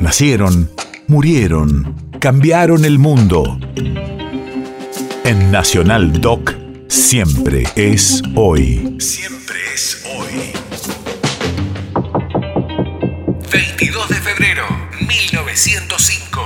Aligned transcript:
Nacieron, 0.00 0.70
murieron, 1.08 1.94
cambiaron 2.20 2.86
el 2.86 2.98
mundo. 2.98 3.60
En 5.24 5.50
Nacional 5.52 6.22
Doc, 6.22 6.54
siempre 6.88 7.64
es 7.76 8.22
hoy. 8.34 8.96
Siempre 8.98 9.56
es 9.74 10.02
hoy. 10.16 10.52
22 13.52 14.08
de 14.08 14.14
febrero, 14.14 14.64
1905. 15.06 16.40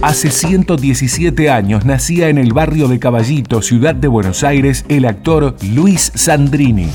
Hace 0.00 0.30
117 0.30 1.50
años 1.50 1.84
nacía 1.84 2.28
en 2.28 2.38
el 2.38 2.52
barrio 2.52 2.86
de 2.86 3.00
Caballito, 3.00 3.62
ciudad 3.62 3.96
de 3.96 4.06
Buenos 4.06 4.44
Aires, 4.44 4.84
el 4.88 5.06
actor 5.06 5.56
Luis 5.60 6.12
Sandrini. 6.14 6.88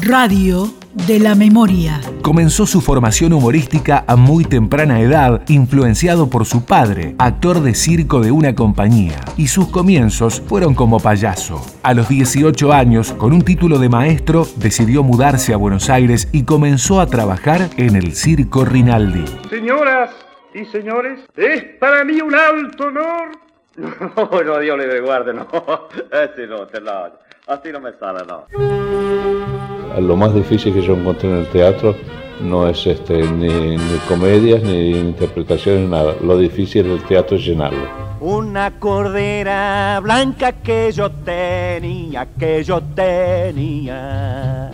Radio 0.00 0.81
de 0.94 1.18
la 1.18 1.34
memoria. 1.34 2.00
Comenzó 2.22 2.66
su 2.66 2.80
formación 2.80 3.32
humorística 3.32 4.04
a 4.06 4.16
muy 4.16 4.44
temprana 4.44 5.00
edad, 5.00 5.42
influenciado 5.48 6.28
por 6.30 6.44
su 6.44 6.64
padre, 6.64 7.14
actor 7.18 7.60
de 7.60 7.74
circo 7.74 8.20
de 8.20 8.30
una 8.30 8.54
compañía, 8.54 9.20
y 9.36 9.48
sus 9.48 9.68
comienzos 9.68 10.40
fueron 10.40 10.74
como 10.74 11.00
payaso. 11.00 11.64
A 11.82 11.94
los 11.94 12.08
18 12.08 12.72
años, 12.72 13.12
con 13.12 13.32
un 13.32 13.42
título 13.42 13.78
de 13.78 13.88
maestro, 13.88 14.46
decidió 14.56 15.02
mudarse 15.02 15.54
a 15.54 15.56
Buenos 15.56 15.90
Aires 15.90 16.28
y 16.32 16.44
comenzó 16.44 17.00
a 17.00 17.06
trabajar 17.06 17.70
en 17.76 17.96
el 17.96 18.14
Circo 18.14 18.64
Rinaldi. 18.64 19.24
Señoras 19.48 20.10
y 20.54 20.64
señores, 20.66 21.20
es 21.36 21.62
para 21.80 22.04
mí 22.04 22.20
un 22.20 22.34
alto 22.34 22.86
honor. 22.86 23.30
No, 24.14 24.42
no, 24.42 24.58
Dios 24.58 24.76
le 24.76 25.00
guarde, 25.00 25.32
no. 25.32 25.48
No, 25.52 26.66
te 26.66 26.80
la... 26.80 27.10
Así 27.46 27.72
no 27.72 27.80
me 27.80 27.92
sale, 27.98 28.20
no. 28.26 29.61
Lo 30.00 30.16
más 30.16 30.34
difícil 30.34 30.72
que 30.72 30.82
yo 30.82 30.94
encontré 30.94 31.30
en 31.30 31.36
el 31.36 31.46
teatro 31.46 31.94
no 32.40 32.68
es 32.68 32.86
este, 32.86 33.22
ni, 33.22 33.76
ni 33.76 33.96
comedias, 34.08 34.62
ni 34.62 34.90
interpretaciones, 34.90 35.88
nada. 35.88 36.14
Lo 36.22 36.36
difícil 36.38 36.84
del 36.84 37.02
teatro 37.02 37.36
es 37.36 37.44
llenarlo. 37.44 38.02
Una 38.20 38.70
cordera 38.78 40.00
blanca 40.02 40.52
que 40.52 40.92
yo 40.92 41.10
tenía, 41.10 42.28
que 42.38 42.62
yo 42.62 42.80
tenía. 42.94 44.70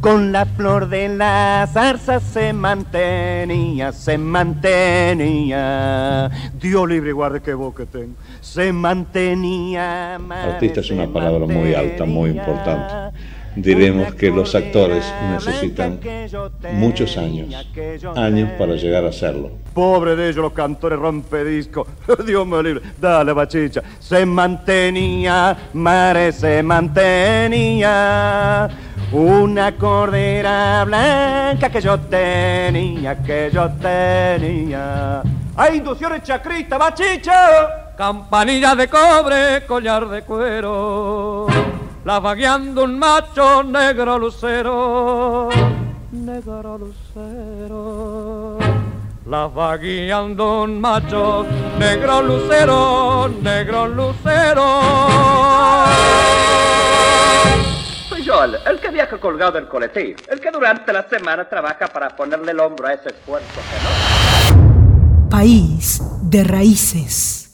Con 0.00 0.30
la 0.30 0.44
flor 0.44 0.88
de 0.88 1.08
la 1.08 1.68
zarza 1.72 2.20
se 2.20 2.52
mantenía, 2.52 3.92
se 3.92 4.18
mantenía. 4.18 5.60
Dios 6.60 6.88
libre 6.88 7.12
guarde 7.12 7.40
que 7.40 7.54
boca 7.54 7.86
tengo. 7.86 8.14
Se 8.40 8.72
mantenía. 8.72 10.14
Artista 10.16 10.80
es 10.80 10.90
una 10.90 11.08
palabra 11.08 11.46
muy 11.46 11.74
alta, 11.74 12.04
muy 12.04 12.30
importante. 12.30 13.05
Diremos 13.56 14.14
que 14.14 14.30
los 14.30 14.54
actores 14.54 15.04
necesitan 15.30 15.98
muchos 16.72 17.16
años, 17.16 17.54
años 18.14 18.50
para 18.58 18.76
llegar 18.76 19.04
a 19.06 19.12
serlo. 19.12 19.50
Pobre 19.72 20.14
de 20.14 20.28
ellos 20.28 20.42
los 20.42 20.52
cantores 20.52 20.98
rompedisco. 20.98 21.86
Dios 22.26 22.46
me 22.46 22.62
libre. 22.62 22.82
Dale, 23.00 23.32
bachicha. 23.32 23.82
Se 23.98 24.26
mantenía, 24.26 25.56
mare, 25.72 26.32
se 26.32 26.62
mantenía. 26.62 27.88
Una 29.12 29.74
cordera 29.76 30.84
blanca 30.84 31.70
que 31.70 31.80
yo 31.80 31.98
tenía, 32.00 33.22
que 33.22 33.50
yo 33.52 33.70
tenía. 33.80 35.22
¡Ay, 35.56 35.78
inducciones 35.78 36.22
chacrista, 36.22 36.76
bachicha! 36.76 37.94
Campanilla 37.96 38.74
de 38.74 38.88
cobre, 38.88 39.64
collar 39.66 40.06
de 40.08 40.20
cuero. 40.20 41.45
La 42.06 42.20
vagueando 42.20 42.84
un 42.84 43.00
macho 43.00 43.64
negro 43.64 44.16
lucero. 44.16 45.48
Negro 46.12 46.78
lucero. 46.78 48.58
La 49.26 49.48
vagueando 49.48 50.62
un 50.62 50.80
macho 50.80 51.44
negro 51.76 52.22
lucero, 52.22 53.28
negro 53.42 53.88
lucero. 53.88 54.80
Soy 58.08 58.22
yo, 58.22 58.44
el, 58.44 58.56
el 58.64 58.78
que 58.78 58.90
viaja 58.90 59.18
colgado 59.18 59.50
del 59.50 59.66
colectivo. 59.66 60.20
El 60.28 60.38
que 60.38 60.52
durante 60.52 60.92
la 60.92 61.08
semana 61.08 61.48
trabaja 61.48 61.88
para 61.88 62.14
ponerle 62.14 62.52
el 62.52 62.60
hombro 62.60 62.86
a 62.86 62.92
ese 62.92 63.08
esfuerzo 63.08 63.60
que 63.68 64.54
no. 64.54 65.28
País 65.28 66.00
de 66.22 66.44
raíces. 66.44 67.45